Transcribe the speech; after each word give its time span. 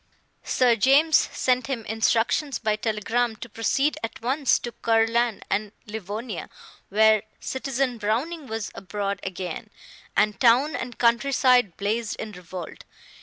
Sir 0.43 0.75
James 0.75 1.15
sent 1.15 1.67
him 1.67 1.85
instructions 1.85 2.57
by 2.57 2.75
telegram 2.75 3.35
to 3.35 3.47
proceed 3.47 3.99
at 4.03 4.19
once 4.19 4.57
to 4.57 4.71
Kurland 4.71 5.43
and 5.47 5.73
Livonia, 5.85 6.49
where 6.89 7.21
Citizen 7.39 7.99
Browning 7.99 8.47
was 8.47 8.71
abroad 8.73 9.19
again, 9.21 9.69
and 10.17 10.39
town 10.41 10.75
and 10.75 10.97
country 10.97 11.31
side 11.31 11.77
blazed 11.77 12.15
in 12.19 12.31
revolt. 12.31 12.83